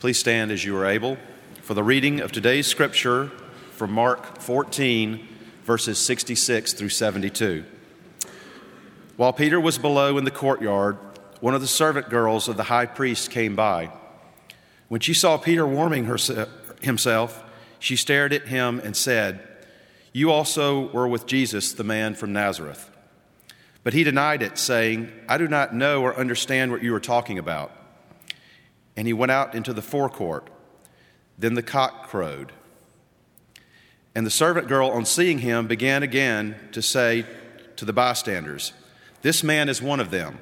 [0.00, 1.18] Please stand as you are able
[1.60, 3.26] for the reading of today's scripture
[3.72, 5.28] from Mark 14,
[5.64, 7.66] verses 66 through 72.
[9.18, 10.96] While Peter was below in the courtyard,
[11.40, 13.90] one of the servant girls of the high priest came by.
[14.88, 16.06] When she saw Peter warming
[16.80, 17.44] himself,
[17.78, 19.46] she stared at him and said,
[20.14, 22.90] You also were with Jesus, the man from Nazareth.
[23.84, 27.38] But he denied it, saying, I do not know or understand what you are talking
[27.38, 27.70] about.
[29.00, 30.50] And he went out into the forecourt.
[31.38, 32.52] Then the cock crowed.
[34.14, 37.24] And the servant girl, on seeing him, began again to say
[37.76, 38.74] to the bystanders,
[39.22, 40.38] This man is one of them.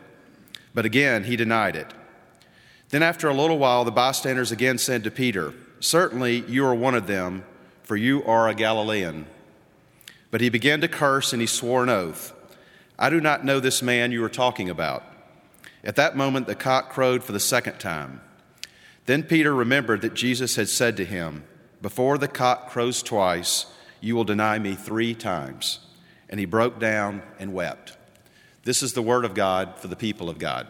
[0.75, 1.95] But again he denied it.
[2.89, 6.97] Then after a little while, the bystanders again said to Peter, Certainly you are one
[6.97, 7.45] of them,
[7.85, 9.29] for you are a Galilean.
[10.33, 12.33] But he began to curse and he swore an oath
[12.99, 15.05] I do not know this man you are talking about.
[15.85, 18.23] At that moment, the cock crowed for the second time.
[19.09, 21.45] Then Peter remembered that Jesus had said to him,
[21.81, 23.65] Before the cock crows twice,
[24.03, 25.79] you will deny me three times.
[26.29, 27.97] And he broke down and wept.
[28.65, 30.67] This is the word of God for the people of God.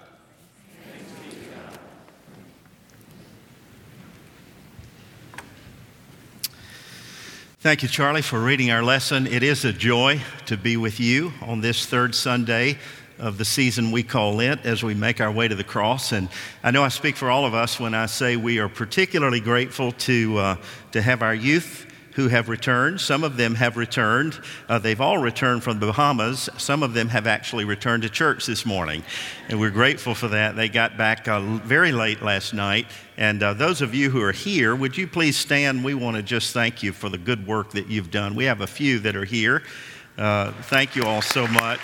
[7.58, 9.26] Thank you, Charlie, for reading our lesson.
[9.26, 12.78] It is a joy to be with you on this third Sunday
[13.18, 16.12] of the season we call Lent as we make our way to the cross.
[16.12, 16.28] And
[16.62, 19.92] I know I speak for all of us when I say we are particularly grateful
[19.92, 20.56] to, uh,
[20.92, 21.86] to have our youth
[22.18, 23.00] who have returned.
[23.00, 24.40] Some of them have returned.
[24.68, 26.48] Uh, they've all returned from the Bahamas.
[26.58, 29.04] Some of them have actually returned to church this morning.
[29.48, 30.56] And we're grateful for that.
[30.56, 32.86] They got back uh, very late last night.
[33.16, 35.84] And uh, those of you who are here, would you please stand?
[35.84, 38.34] We want to just thank you for the good work that you've done.
[38.34, 39.62] We have a few that are here.
[40.16, 41.78] Uh, thank you all so much.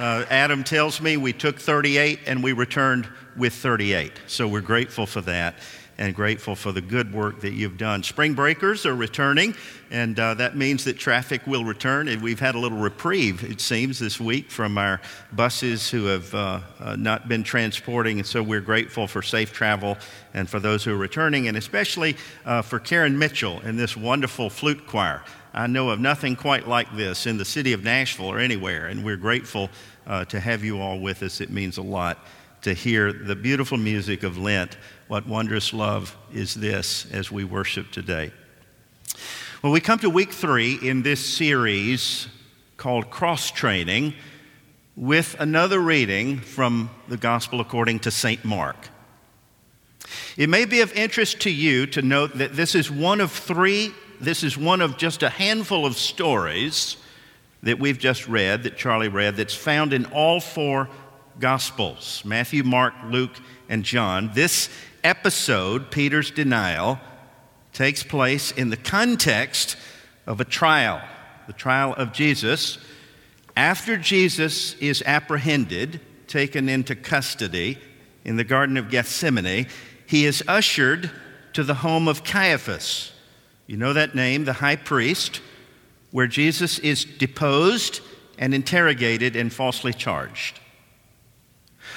[0.00, 3.06] Uh, Adam tells me we took 38 and we returned
[3.36, 4.10] with 38.
[4.28, 5.56] So we're grateful for that
[5.98, 8.02] and grateful for the good work that you've done.
[8.02, 9.54] Spring breakers are returning,
[9.90, 12.08] and uh, that means that traffic will return.
[12.08, 15.02] And we've had a little reprieve, it seems, this week from our
[15.32, 18.20] buses who have uh, uh, not been transporting.
[18.20, 19.98] And so we're grateful for safe travel
[20.32, 24.48] and for those who are returning, and especially uh, for Karen Mitchell and this wonderful
[24.48, 25.22] flute choir.
[25.52, 29.04] I know of nothing quite like this in the city of Nashville or anywhere, and
[29.04, 29.68] we're grateful
[30.06, 31.40] uh, to have you all with us.
[31.40, 32.18] It means a lot
[32.62, 34.76] to hear the beautiful music of Lent.
[35.08, 38.32] What wondrous love is this as we worship today?
[39.62, 42.28] Well, we come to week three in this series
[42.76, 44.14] called Cross Training
[44.96, 48.44] with another reading from the Gospel according to St.
[48.44, 48.88] Mark.
[50.36, 53.92] It may be of interest to you to note that this is one of three,
[54.20, 56.96] this is one of just a handful of stories
[57.62, 60.88] that we've just read, that Charlie read, that's found in all four
[61.38, 63.36] Gospels Matthew, Mark, Luke,
[63.68, 64.30] and John.
[64.34, 64.68] This
[65.02, 67.00] episode, Peter's denial,
[67.72, 69.76] takes place in the context
[70.26, 71.00] of a trial,
[71.46, 72.78] the trial of Jesus.
[73.56, 77.78] After Jesus is apprehended, taken into custody
[78.24, 79.66] in the Garden of Gethsemane,
[80.06, 81.10] he is ushered
[81.52, 83.12] to the home of Caiaphas.
[83.66, 85.40] You know that name, the high priest,
[86.10, 88.00] where Jesus is deposed
[88.38, 90.60] and interrogated and falsely charged.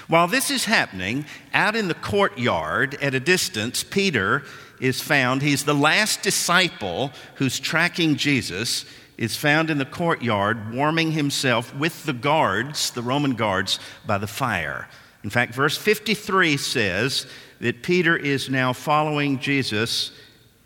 [0.08, 4.44] While this is happening, out in the courtyard at a distance, Peter
[4.80, 5.42] is found.
[5.42, 8.86] He's the last disciple who's tracking Jesus,
[9.18, 14.28] is found in the courtyard warming himself with the guards, the Roman guards, by the
[14.28, 14.90] fire.
[15.24, 17.26] In fact, verse 53 says
[17.62, 20.12] that Peter is now following Jesus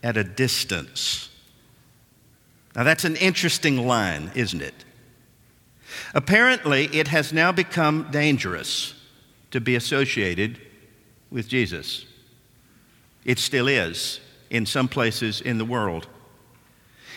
[0.02, 1.26] at a distance.
[2.77, 4.85] Now, that's an interesting line, isn't it?
[6.13, 8.93] Apparently, it has now become dangerous
[9.49, 10.61] to be associated
[11.31, 12.05] with Jesus.
[13.25, 14.19] It still is
[14.51, 16.07] in some places in the world.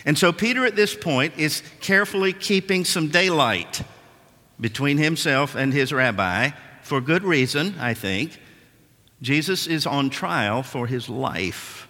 [0.03, 3.83] And so Peter at this point is carefully keeping some daylight
[4.59, 6.49] between himself and his rabbi
[6.81, 8.39] for good reason, I think.
[9.21, 11.87] Jesus is on trial for his life.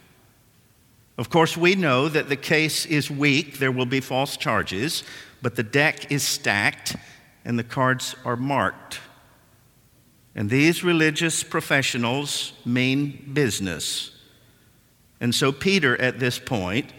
[1.18, 5.04] Of course, we know that the case is weak, there will be false charges,
[5.42, 6.96] but the deck is stacked
[7.46, 9.00] and the cards are marked.
[10.36, 14.12] And these religious professionals mean business.
[15.20, 16.92] And so Peter, at this point,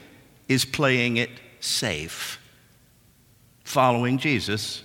[0.49, 1.31] is playing it
[1.61, 2.41] safe,
[3.65, 4.83] following Jesus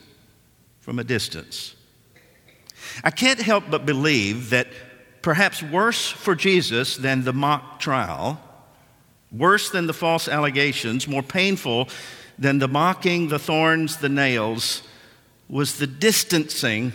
[0.80, 1.76] from a distance.
[3.04, 4.68] I can't help but believe that
[5.22, 8.42] perhaps worse for Jesus than the mock trial,
[9.32, 11.90] worse than the false allegations, more painful
[12.40, 14.84] than the mocking, the thorns, the nails,
[15.50, 16.94] was the distancing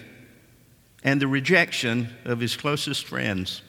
[1.04, 3.62] and the rejection of his closest friends.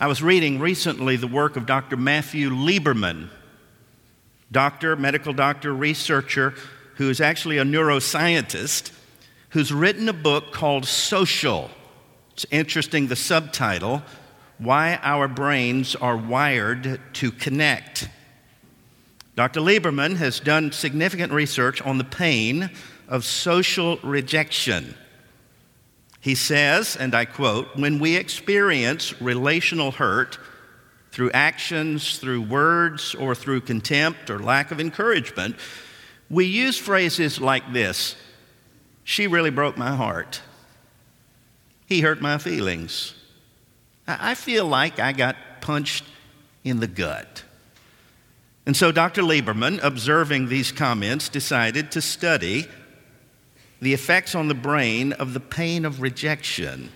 [0.00, 1.96] I was reading recently the work of Dr.
[1.96, 3.28] Matthew Lieberman,
[4.52, 6.54] doctor, medical doctor, researcher,
[6.94, 8.92] who is actually a neuroscientist,
[9.50, 11.70] who's written a book called Social.
[12.32, 14.02] It's interesting, the subtitle
[14.58, 18.08] Why Our Brains Are Wired to Connect.
[19.36, 19.60] Dr.
[19.60, 22.70] Lieberman has done significant research on the pain
[23.06, 24.96] of social rejection.
[26.20, 30.38] He says, and I quote, when we experience relational hurt
[31.12, 35.54] through actions, through words, or through contempt or lack of encouragement,
[36.28, 38.16] we use phrases like this
[39.04, 40.42] She really broke my heart.
[41.86, 43.14] He hurt my feelings.
[44.08, 46.04] I feel like I got punched
[46.64, 47.44] in the gut.
[48.64, 49.22] And so Dr.
[49.22, 52.66] Lieberman, observing these comments, decided to study
[53.80, 56.90] the effects on the brain of the pain of rejection.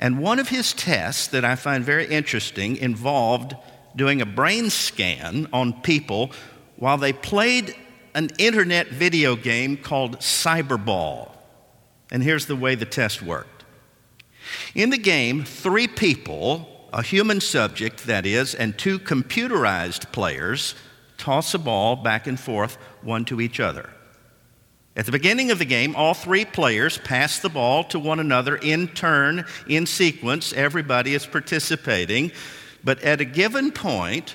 [0.00, 3.54] And one of his tests that I find very interesting involved
[3.96, 6.32] doing a brain scan on people
[6.76, 7.74] while they played
[8.14, 11.30] an internet video game called Cyberball.
[12.10, 13.59] And here's the way the test worked
[14.74, 20.74] in the game, three people, a human subject, that is, and two computerized players,
[21.18, 23.90] toss a ball back and forth, one to each other.
[24.96, 28.56] At the beginning of the game, all three players pass the ball to one another
[28.56, 30.52] in turn, in sequence.
[30.52, 32.32] Everybody is participating.
[32.82, 34.34] But at a given point,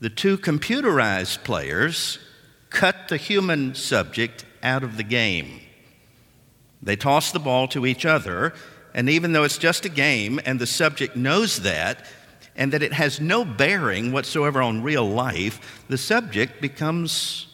[0.00, 2.18] the two computerized players
[2.70, 5.60] cut the human subject out of the game.
[6.82, 8.54] They toss the ball to each other,
[8.96, 12.04] and even though it's just a game and the subject knows that,
[12.56, 17.46] and that it has no bearing whatsoever on real life, the subject becomes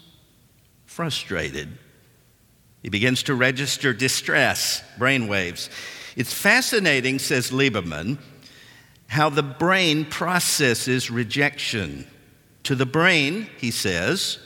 [0.86, 1.76] frustrated
[2.82, 5.70] he begins to register distress, brainwaves.
[6.16, 8.18] It's fascinating, says Lieberman,
[9.06, 12.06] how the brain processes rejection.
[12.64, 14.38] To the brain, he says,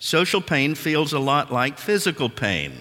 [0.00, 2.72] social pain feels a lot like physical pain.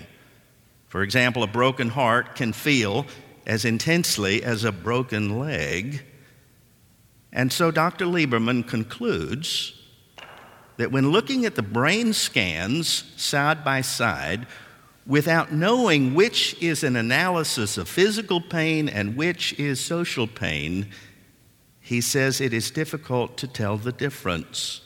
[0.88, 3.06] For example, a broken heart can feel
[3.48, 6.04] as intensely as a broken leg.
[7.32, 8.06] And so Dr.
[8.06, 9.74] Lieberman concludes
[10.76, 14.46] that when looking at the brain scans side by side,
[15.08, 20.88] without knowing which is an analysis of physical pain and which is social pain,
[21.80, 24.82] he says it is difficult to tell the difference.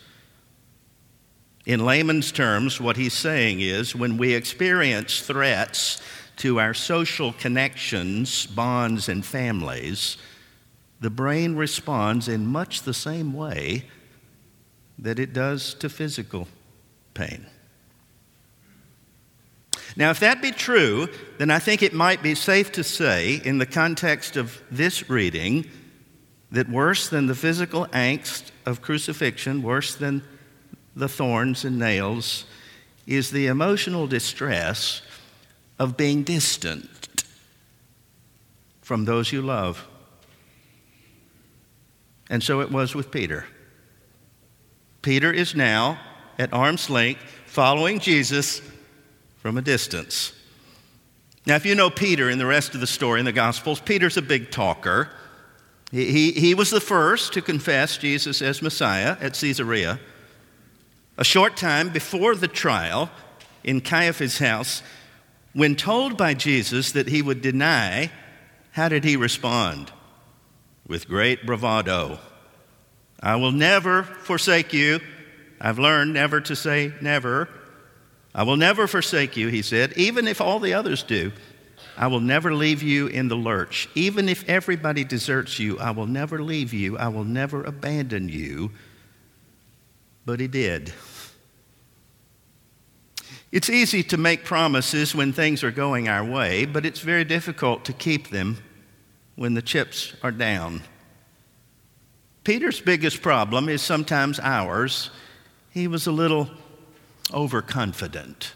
[1.66, 6.00] In layman's terms, what he's saying is when we experience threats
[6.38, 10.18] to our social connections, bonds, and families,
[11.00, 13.86] the brain responds in much the same way
[15.00, 16.48] that it does to physical
[17.14, 17.46] pain.
[19.96, 23.58] Now, if that be true, then I think it might be safe to say, in
[23.58, 25.66] the context of this reading,
[26.52, 30.24] that worse than the physical angst of crucifixion, worse than
[30.96, 32.46] the thorns and nails,
[33.08, 35.02] is the emotional distress
[35.80, 36.90] of being distant
[38.82, 39.88] from those you love.
[42.30, 43.46] And so it was with Peter.
[45.02, 46.00] Peter is now
[46.38, 48.62] at arm's length following Jesus
[49.38, 50.34] from a distance.
[51.46, 54.16] Now, if you know Peter in the rest of the story in the Gospels, Peter's
[54.16, 55.10] a big talker.
[55.92, 60.00] He, he, he was the first to confess Jesus as Messiah at Caesarea.
[61.18, 63.10] A short time before the trial
[63.64, 64.84] in Caiaphas' house,
[65.54, 68.12] when told by Jesus that he would deny,
[68.72, 69.92] how did he respond?
[70.88, 72.20] With great bravado.
[73.20, 75.00] I will never forsake you.
[75.60, 77.50] I've learned never to say never.
[78.34, 81.32] I will never forsake you, he said, even if all the others do.
[81.98, 83.90] I will never leave you in the lurch.
[83.94, 86.98] Even if everybody deserts you, I will never leave you.
[86.98, 88.72] I will never abandon you.
[90.26, 90.94] But he did.
[93.52, 97.84] It's easy to make promises when things are going our way, but it's very difficult
[97.86, 98.58] to keep them
[99.36, 100.82] when the chips are down.
[102.46, 105.10] Peter's biggest problem is sometimes ours.
[105.70, 106.50] He was a little
[107.34, 108.54] overconfident.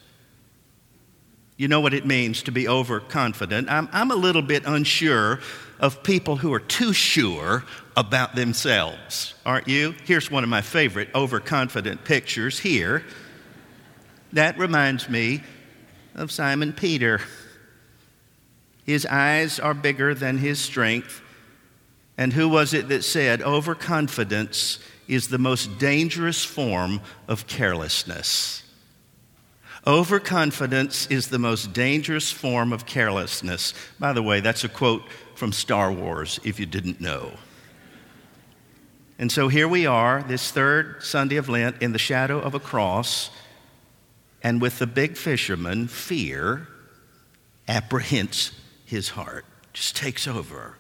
[1.58, 3.70] You know what it means to be overconfident.
[3.70, 5.40] I'm, I'm a little bit unsure
[5.80, 7.66] of people who are too sure
[7.98, 9.94] about themselves, aren't you?
[10.06, 13.04] Here's one of my favorite overconfident pictures here.
[14.36, 15.44] That reminds me
[16.14, 17.22] of Simon Peter.
[18.86, 21.22] His eyes are bigger than his strength.
[22.18, 27.00] And who was it that said, overconfidence is the most dangerous form
[27.30, 28.64] of carelessness?
[29.88, 33.74] Overconfidence is the most dangerous form of carelessness.
[34.00, 35.04] By the way, that's a quote
[35.36, 37.32] from Star Wars, if you didn't know.
[39.18, 42.60] And so here we are, this third Sunday of Lent, in the shadow of a
[42.60, 43.30] cross,
[44.46, 46.68] and with the big fisherman, fear
[47.68, 48.52] apprehends
[48.86, 50.78] his heart, just takes over.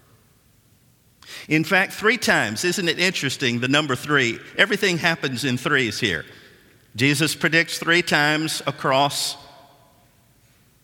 [1.49, 4.37] In fact, three times, isn't it interesting, the number three?
[4.55, 6.25] Everything happens in threes here.
[6.95, 9.35] Jesus predicts three times a cross,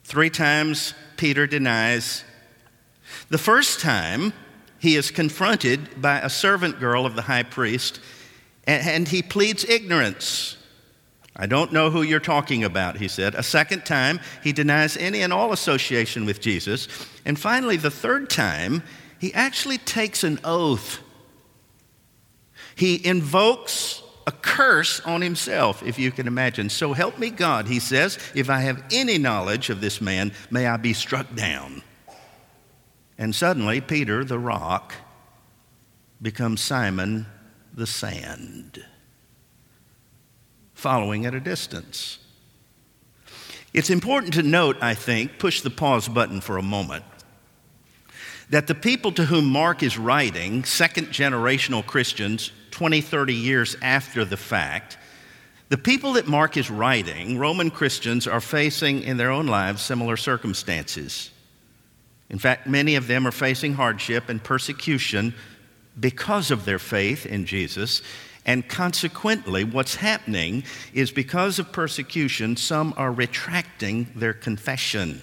[0.04, 2.24] three times Peter denies.
[3.30, 4.34] The first time,
[4.80, 8.00] he is confronted by a servant girl of the high priest,
[8.66, 10.58] and he pleads ignorance.
[11.36, 13.36] I don't know who you're talking about, he said.
[13.36, 16.88] A second time, he denies any and all association with Jesus.
[17.26, 18.84] And finally, the third time,
[19.20, 21.00] he actually takes an oath.
[22.76, 26.70] He invokes a curse on himself, if you can imagine.
[26.70, 30.68] So help me God, he says, if I have any knowledge of this man, may
[30.68, 31.82] I be struck down.
[33.18, 34.94] And suddenly, Peter, the rock,
[36.22, 37.26] becomes Simon,
[37.74, 38.84] the sand,
[40.82, 42.18] following at a distance.
[43.72, 47.06] It's important to note, I think, push the pause button for a moment
[48.50, 54.26] that the people to whom Mark is writing, second generational Christians, 20, 30 years after
[54.26, 54.98] the fact,
[55.70, 60.18] the people that Mark is writing, Roman Christians, are facing in their own lives similar
[60.18, 61.32] circumstances.
[62.30, 65.34] In fact, many of them are facing hardship and persecution
[65.98, 68.02] because of their faith in Jesus.
[68.46, 75.22] And consequently, what's happening is because of persecution, some are retracting their confession.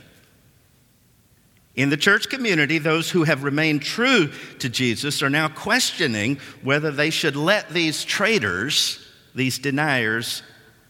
[1.75, 6.91] In the church community, those who have remained true to Jesus are now questioning whether
[6.91, 8.99] they should let these traitors,
[9.35, 10.43] these deniers,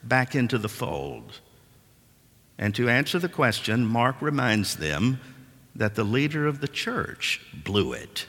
[0.03, 1.41] back into the fold.
[2.59, 5.21] And to answer the question, Mark reminds them
[5.77, 8.27] that the leader of the church blew it.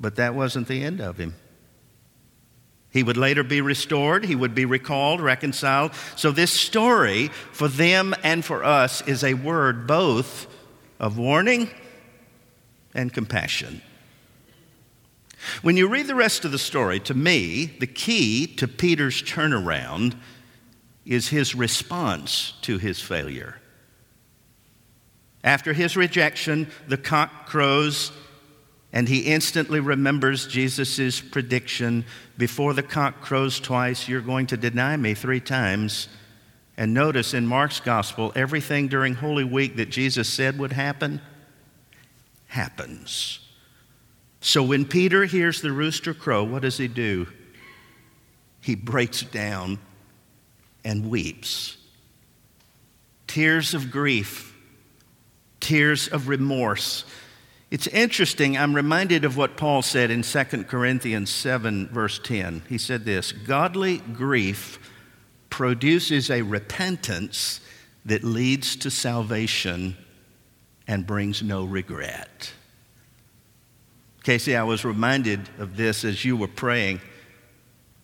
[0.00, 1.34] But that wasn't the end of him.
[2.94, 5.92] He would later be restored, he would be recalled, reconciled.
[6.14, 10.46] So, this story for them and for us is a word both
[11.00, 11.68] of warning
[12.94, 13.82] and compassion.
[15.62, 20.14] When you read the rest of the story, to me, the key to Peter's turnaround
[21.04, 23.60] is his response to his failure.
[25.42, 28.12] After his rejection, the cock crows,
[28.94, 32.04] and he instantly remembers Jesus' prediction
[32.38, 36.06] before the cock crows twice, you're going to deny me three times.
[36.76, 41.20] And notice in Mark's gospel, everything during Holy Week that Jesus said would happen
[42.46, 43.40] happens.
[44.40, 47.26] So when Peter hears the rooster crow, what does he do?
[48.60, 49.80] He breaks down
[50.84, 51.78] and weeps.
[53.26, 54.56] Tears of grief,
[55.58, 57.04] tears of remorse.
[57.74, 62.62] It's interesting, I'm reminded of what Paul said in 2 Corinthians 7, verse 10.
[62.68, 64.78] He said this Godly grief
[65.50, 67.60] produces a repentance
[68.04, 69.96] that leads to salvation
[70.86, 72.52] and brings no regret.
[74.22, 77.00] Casey, I was reminded of this as you were praying,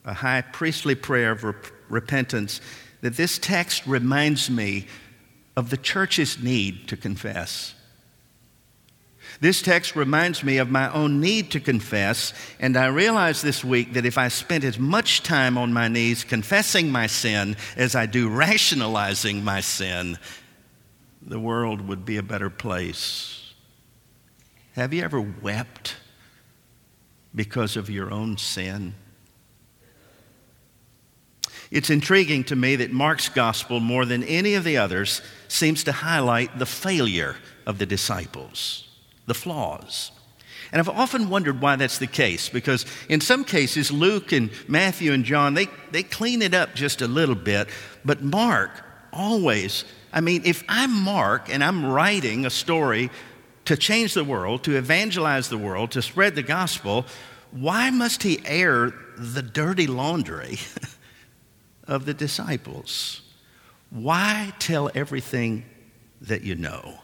[0.04, 2.60] a high priestly prayer of rep- repentance,
[3.02, 4.88] that this text reminds me
[5.56, 7.76] of the church's need to confess.
[9.40, 13.94] This text reminds me of my own need to confess, and I realized this week
[13.94, 18.04] that if I spent as much time on my knees confessing my sin as I
[18.04, 20.18] do rationalizing my sin,
[21.22, 23.54] the world would be a better place.
[24.74, 25.96] Have you ever wept
[27.34, 28.92] because of your own sin?
[31.70, 35.92] It's intriguing to me that Mark's gospel, more than any of the others, seems to
[35.92, 38.89] highlight the failure of the disciples
[39.30, 40.10] the flaws.
[40.72, 45.12] And I've often wondered why that's the case, because in some cases, Luke and Matthew
[45.12, 47.68] and John, they, they clean it up just a little bit,
[48.04, 48.72] but Mark
[49.12, 53.08] always, I mean, if I'm Mark and I'm writing a story
[53.66, 57.06] to change the world, to evangelize the world, to spread the gospel,
[57.52, 60.58] why must he air the dirty laundry
[61.86, 63.22] of the disciples?
[63.90, 65.66] Why tell everything
[66.20, 66.98] that you know?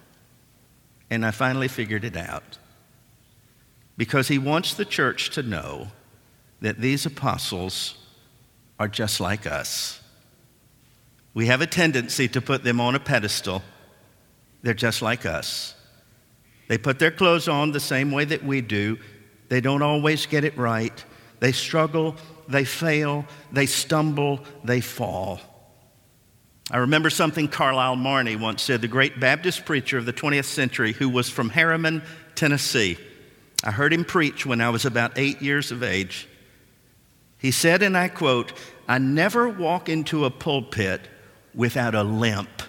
[1.10, 2.58] And I finally figured it out.
[3.96, 5.88] Because he wants the church to know
[6.60, 7.96] that these apostles
[8.78, 10.00] are just like us.
[11.34, 13.62] We have a tendency to put them on a pedestal.
[14.62, 15.74] They're just like us.
[16.68, 18.98] They put their clothes on the same way that we do.
[19.48, 21.04] They don't always get it right.
[21.38, 22.16] They struggle,
[22.48, 25.40] they fail, they stumble, they fall.
[26.70, 30.92] I remember something Carlyle Marney once said, the great Baptist preacher of the 20th century
[30.92, 32.02] who was from Harriman,
[32.34, 32.98] Tennessee.
[33.62, 36.28] I heard him preach when I was about eight years of age.
[37.38, 38.52] He said, and I quote,
[38.88, 41.02] I never walk into a pulpit
[41.54, 42.62] without a limp,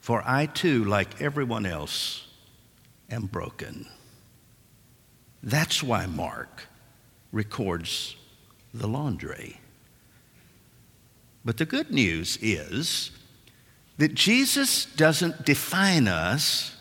[0.00, 2.26] for I too, like everyone else,
[3.10, 3.86] am broken.
[5.42, 6.66] That's why Mark
[7.32, 8.16] records
[8.72, 9.60] the laundry.
[11.44, 13.10] But the good news is
[13.98, 16.76] that Jesus doesn't define us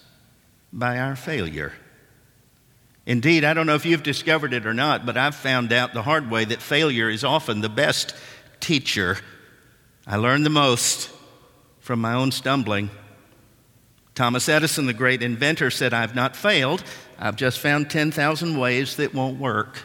[0.71, 1.73] by our failure.
[3.05, 6.03] Indeed, I don't know if you've discovered it or not, but I've found out the
[6.03, 8.15] hard way that failure is often the best
[8.61, 9.17] teacher.
[10.07, 11.09] I learned the most
[11.79, 12.89] from my own stumbling.
[14.15, 16.83] Thomas Edison, the great inventor, said, I've not failed,
[17.19, 19.79] I've just found 10,000 ways that won't work.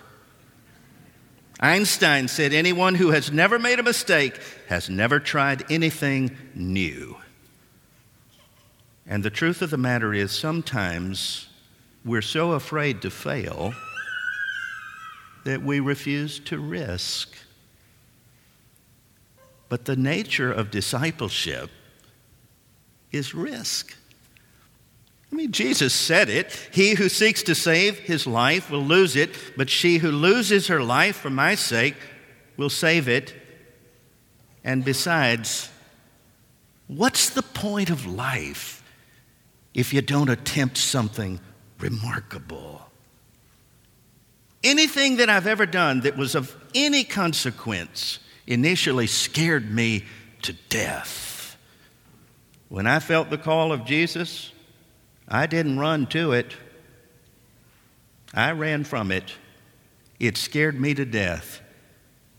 [1.61, 4.38] Einstein said, Anyone who has never made a mistake
[4.69, 7.17] has never tried anything new.
[9.07, 11.49] And the truth of the matter is, sometimes
[12.05, 13.75] we're so afraid to fail
[15.45, 17.35] that we refuse to risk.
[19.69, 21.71] But the nature of discipleship
[23.11, 23.98] is risk.
[25.30, 26.68] I mean, Jesus said it.
[26.73, 30.82] He who seeks to save his life will lose it, but she who loses her
[30.82, 31.97] life for my sake
[32.56, 33.35] will save it.
[34.64, 35.70] And besides,
[36.87, 38.82] what's the point of life
[39.75, 41.40] if you don't attempt something
[41.78, 42.82] remarkable?
[44.64, 50.04] Anything that I've ever done that was of any consequence initially scared me
[50.42, 51.56] to death.
[52.68, 54.52] When I felt the call of Jesus,
[55.28, 56.54] I didn't run to it,
[58.35, 59.35] I ran from it.
[60.18, 61.61] It scared me to death.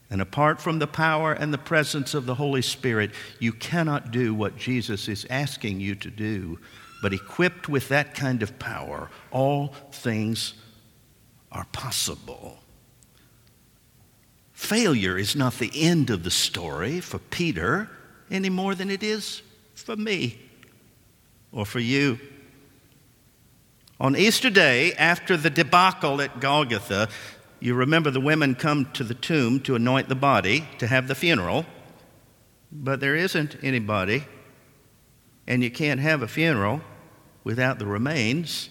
[0.09, 4.33] And apart from the power and the presence of the Holy Spirit, you cannot do
[4.33, 6.59] what Jesus is asking you to do.
[7.01, 10.55] But equipped with that kind of power, all things
[11.51, 12.59] are possible.
[14.51, 17.89] Failure is not the end of the story for Peter
[18.29, 19.41] any more than it is
[19.73, 20.37] for me
[21.51, 22.19] or for you.
[24.01, 27.09] On Easter Day, after the debacle at Golgotha,
[27.59, 31.15] you remember the women come to the tomb to anoint the body, to have the
[31.15, 31.65] funeral,
[32.71, 34.23] but there isn't anybody,
[35.45, 36.79] and you can't have a funeral
[37.43, 38.69] without the remains.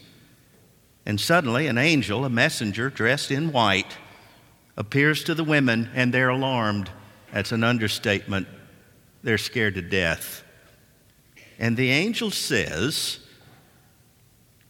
[1.04, 3.98] And suddenly, an angel, a messenger dressed in white,
[4.78, 6.88] appears to the women, and they're alarmed.
[7.34, 8.48] That's an understatement.
[9.22, 10.42] They're scared to death.
[11.58, 13.18] And the angel says,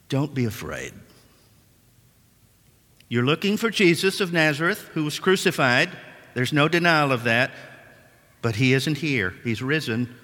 [0.08, 0.92] don't be afraid.
[3.08, 5.90] You're looking for Jesus of Nazareth who was crucified.
[6.34, 7.50] There's no denial of that.
[8.42, 10.14] But he isn't here, he's risen.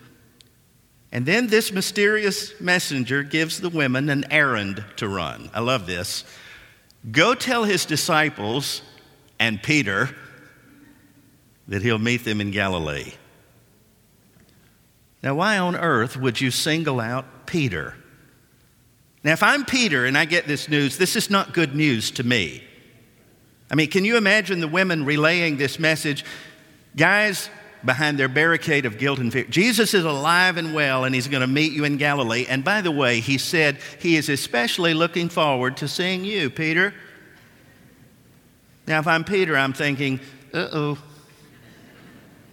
[1.11, 5.49] And then this mysterious messenger gives the women an errand to run.
[5.55, 6.25] I love this.
[7.11, 8.83] Go tell his disciples
[9.38, 10.14] and Peter
[11.68, 13.12] that he'll meet them in Galilee.
[15.23, 17.94] Now, why on earth would you single out Peter?
[19.24, 22.22] Now, if I'm Peter and I get this news, this is not good news to
[22.22, 22.62] me.
[23.70, 26.26] I mean, can you imagine the women relaying this message?
[26.94, 27.48] Guys,
[27.82, 31.40] behind their barricade of guilt and fear, Jesus is alive and well, and he's going
[31.40, 32.44] to meet you in Galilee.
[32.46, 36.92] And by the way, he said he is especially looking forward to seeing you, Peter.
[38.87, 40.20] Now, if I'm Peter, I'm thinking,
[40.52, 40.98] uh oh,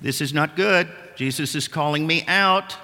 [0.02, 0.88] this is not good.
[1.18, 2.78] Jesus is calling me out.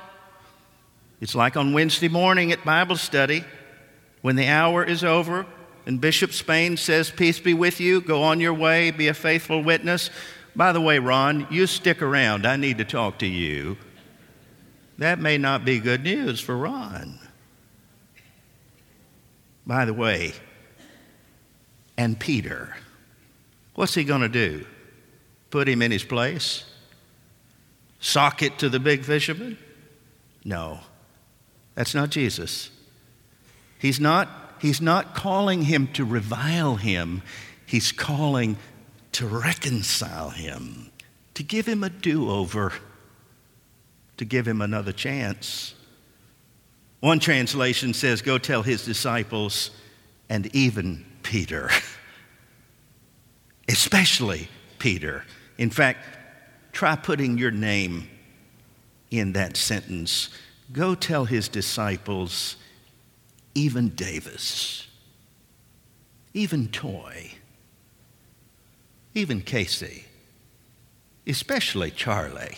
[1.21, 3.45] It's like on Wednesday morning at Bible study.
[4.27, 5.45] When the hour is over
[5.85, 9.63] and Bishop Spain says, Peace be with you, go on your way, be a faithful
[9.63, 10.09] witness.
[10.53, 12.45] By the way, Ron, you stick around.
[12.45, 13.77] I need to talk to you.
[14.97, 17.19] That may not be good news for Ron.
[19.65, 20.33] By the way,
[21.97, 22.75] and Peter,
[23.75, 24.65] what's he going to do?
[25.51, 26.65] Put him in his place?
[28.01, 29.57] Sock it to the big fisherman?
[30.43, 30.81] No,
[31.75, 32.71] that's not Jesus.
[33.79, 37.21] He's not, he's not calling him to revile him,
[37.65, 38.57] he's calling
[39.13, 40.91] to reconcile him,
[41.35, 42.73] to give him a do over,
[44.17, 45.75] to give him another chance.
[46.99, 49.71] One translation says, Go tell his disciples
[50.29, 51.69] and even Peter,
[53.69, 55.23] especially Peter.
[55.57, 55.99] In fact,
[56.71, 58.07] try putting your name
[59.11, 60.29] in that sentence.
[60.71, 62.57] Go tell his disciples
[63.57, 64.87] even Davis,
[66.35, 67.31] even Toy,
[69.15, 70.05] even Casey,
[71.25, 72.55] especially Charlie.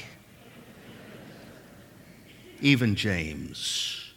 [2.61, 4.11] even James.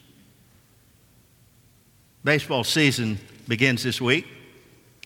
[2.24, 4.26] Baseball season begins this week.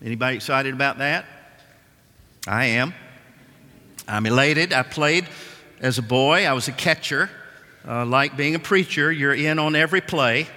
[0.03, 1.25] Anybody excited about that?
[2.47, 2.95] I am.
[4.07, 4.73] I'm elated.
[4.73, 5.27] I played
[5.79, 6.47] as a boy.
[6.47, 7.29] I was a catcher.
[7.87, 10.47] Uh, like being a preacher, you're in on every play.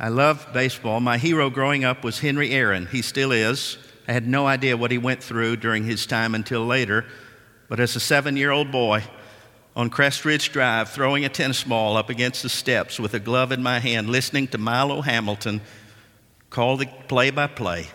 [0.00, 1.00] I love baseball.
[1.00, 2.86] My hero growing up was Henry Aaron.
[2.86, 3.78] He still is.
[4.06, 7.04] I had no idea what he went through during his time until later.
[7.68, 9.02] But as a seven year old boy
[9.74, 13.50] on Crest Ridge Drive, throwing a tennis ball up against the steps with a glove
[13.50, 15.60] in my hand, listening to Milo Hamilton
[16.48, 17.88] call the play by play,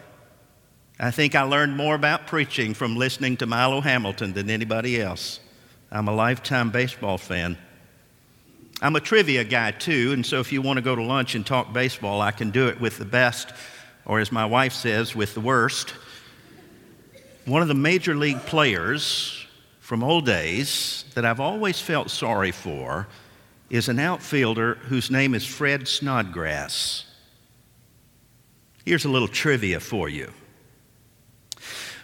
[0.99, 5.39] I think I learned more about preaching from listening to Milo Hamilton than anybody else.
[5.89, 7.57] I'm a lifetime baseball fan.
[8.83, 11.45] I'm a trivia guy too, and so if you want to go to lunch and
[11.45, 13.53] talk baseball, I can do it with the best,
[14.05, 15.91] or as my wife says, with the worst.
[17.45, 19.47] One of the major league players
[19.79, 23.07] from old days that I've always felt sorry for
[23.69, 27.05] is an outfielder whose name is Fred Snodgrass.
[28.83, 30.29] Here's a little trivia for you.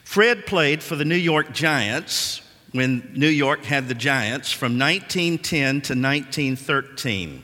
[0.05, 5.81] Fred played for the New York Giants when New York had the Giants from 1910
[5.81, 7.43] to 1913.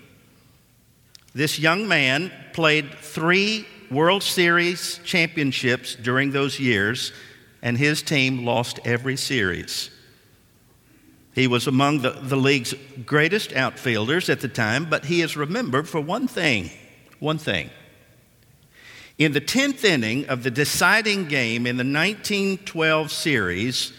[1.34, 7.12] This young man played three World Series championships during those years,
[7.62, 9.90] and his team lost every series.
[11.34, 12.74] He was among the, the league's
[13.06, 16.72] greatest outfielders at the time, but he is remembered for one thing
[17.20, 17.70] one thing.
[19.18, 23.94] In the 10th inning of the deciding game in the 1912 series,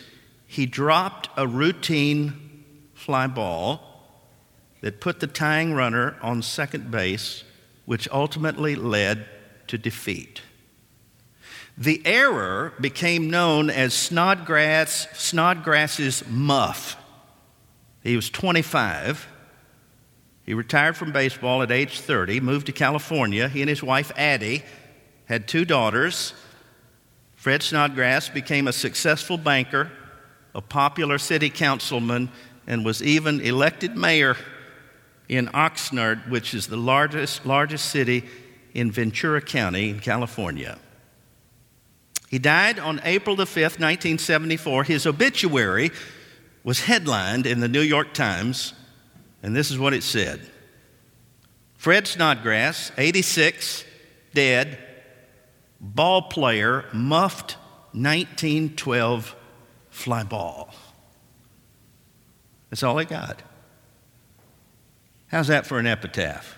[0.47, 3.83] he dropped a routine fly ball
[4.81, 7.45] that put the tying runner on second base,
[7.85, 9.27] which ultimately led
[9.67, 10.43] to defeat.
[11.77, 16.97] The error became known as Snodgrass, Snodgrass's muff.
[18.03, 19.29] He was 25.
[20.45, 23.49] He retired from baseball at age 30, moved to California.
[23.49, 24.63] He and his wife, Addie,
[25.27, 26.33] had two daughters.
[27.35, 29.91] Fred Snodgrass became a successful banker,
[30.57, 32.31] a popular city councilman,
[32.67, 34.37] and was even elected mayor
[35.29, 38.25] in Oxnard, which is the largest, largest city
[38.73, 40.79] in Ventura County in California.
[42.31, 44.85] He died on April the 5th, 1974.
[44.85, 45.91] His obituary
[46.65, 48.73] was headlined in the New York Times,
[49.43, 50.41] and this is what it said
[51.77, 53.85] Fred Snodgrass, 86,
[54.33, 54.79] dead,
[55.81, 57.53] ball player, muffed
[57.93, 59.36] 1912
[59.97, 60.75] fly ball.
[62.71, 63.43] That's all I got.
[65.29, 66.57] How's that for an epitaph?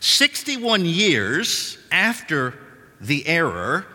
[0.00, 2.54] 61 years after
[3.00, 3.86] the error,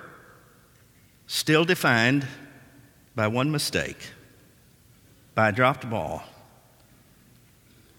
[1.26, 2.28] still defined
[3.16, 3.98] by one mistake,
[5.34, 6.24] by a dropped ball.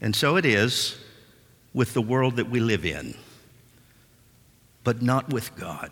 [0.00, 0.96] And so it is
[1.74, 3.14] with the world that we live in
[4.88, 5.90] but not with God.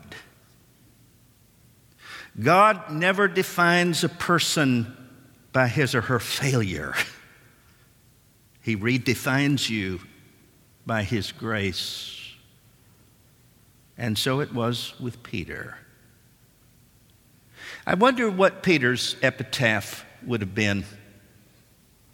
[2.41, 4.95] God never defines a person
[5.53, 6.95] by his or her failure.
[8.61, 10.01] He redefines you
[10.85, 12.35] by his grace.
[13.97, 15.79] And so it was with Peter.
[17.87, 20.85] I wonder what Peter's epitaph would have been.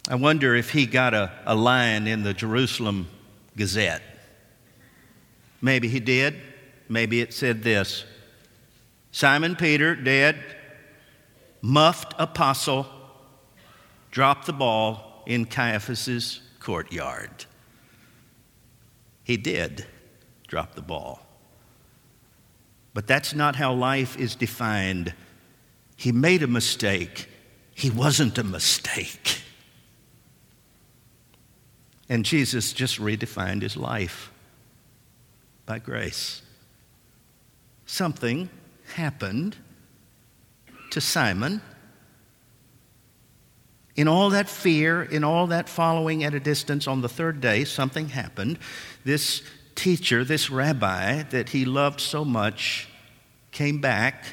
[0.07, 3.07] I wonder if he got a, a line in the Jerusalem
[3.57, 4.03] Gazette.
[5.61, 6.35] Maybe he did.
[6.87, 8.05] Maybe it said this
[9.13, 10.43] Simon Peter, dead,
[11.61, 12.87] muffed apostle,
[14.09, 17.45] dropped the ball in Caiaphas's courtyard.
[19.23, 19.85] He did
[20.47, 21.25] drop the ball.
[22.95, 25.13] But that's not how life is defined.
[25.95, 27.29] He made a mistake.
[27.75, 29.41] He wasn't a mistake.
[32.09, 34.31] And Jesus just redefined his life
[35.67, 36.41] by grace
[37.85, 38.49] something
[38.93, 39.57] happened
[40.91, 41.61] to Simon.
[43.95, 47.63] In all that fear, in all that following at a distance on the third day,
[47.63, 48.57] something happened.
[49.03, 49.43] This
[49.75, 52.87] teacher, this rabbi that he loved so much,
[53.51, 54.25] came back.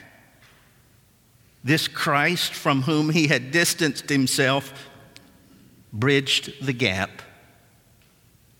[1.62, 4.88] This Christ from whom he had distanced himself
[5.92, 7.22] bridged the gap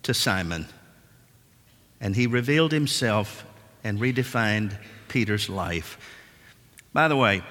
[0.02, 0.66] to Simon.
[2.00, 3.44] And he revealed himself
[3.84, 4.76] and redefined
[5.10, 5.98] Peter's life.
[6.94, 7.42] By the way,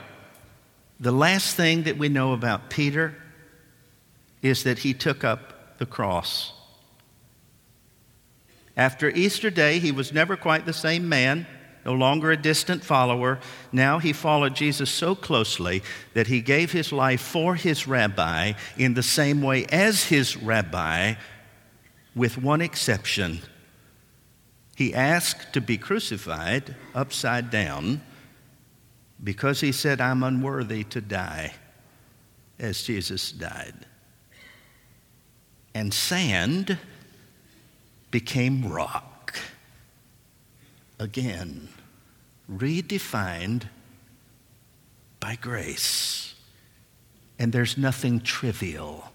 [1.00, 3.16] the last thing that we know about Peter
[4.42, 6.54] is that he took up the cross.
[8.76, 11.46] After Easter Day, he was never quite the same man,
[11.86, 13.40] no longer a distant follower.
[13.72, 18.94] Now he followed Jesus so closely that he gave his life for his rabbi in
[18.94, 21.16] the same way as his rabbi
[22.16, 23.42] with one exception.
[24.80, 28.00] He asked to be crucified upside down
[29.22, 31.56] because he said, I'm unworthy to die
[32.58, 33.74] as Jesus died.
[35.76, 36.78] And sand
[38.10, 39.38] became rock.
[40.98, 41.68] Again,
[42.50, 43.64] redefined
[45.20, 46.36] by grace.
[47.38, 49.12] And there's nothing trivial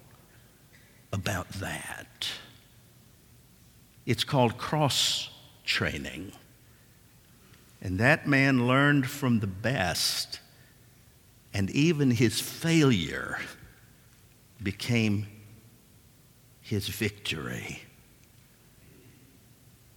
[1.11, 2.29] about that.
[4.05, 5.31] It's called cross
[5.64, 6.33] training.
[7.81, 10.40] And that man learned from the best,
[11.53, 13.38] and even his failure
[14.62, 15.27] became
[16.61, 17.83] his victory.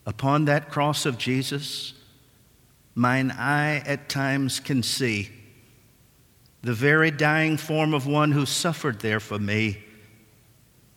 [0.06, 1.94] Upon that cross of Jesus,
[2.96, 5.30] mine eye at times can see
[6.62, 9.78] the very dying form of one who suffered there for me.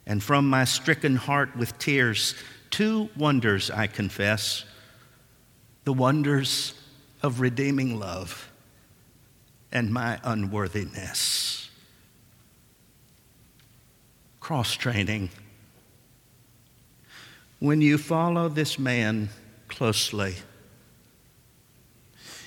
[0.06, 2.34] And from my stricken heart with tears,
[2.70, 4.64] two wonders I confess
[5.84, 6.74] the wonders
[7.22, 8.50] of redeeming love
[9.72, 11.70] and my unworthiness.
[14.40, 15.30] Cross training.
[17.58, 19.28] When you follow this man
[19.68, 20.36] closely,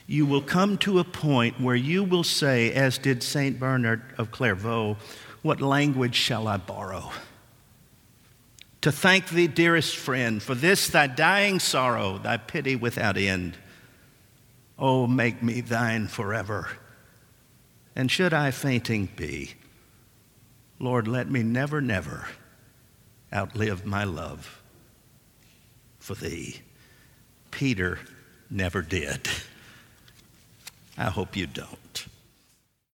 [0.08, 3.60] you will come to a point where you will say, as did St.
[3.60, 4.98] Bernard of Clairvaux,
[5.42, 7.12] What language shall I borrow?
[8.84, 13.56] To thank thee, dearest friend, for this thy dying sorrow, thy pity without end.
[14.78, 16.68] Oh, make me thine forever.
[17.96, 19.54] And should I fainting be,
[20.80, 22.28] Lord, let me never, never
[23.34, 24.62] outlive my love
[26.00, 26.60] for thee.
[27.52, 28.00] Peter
[28.50, 29.30] never did.
[30.98, 31.83] I hope you don't.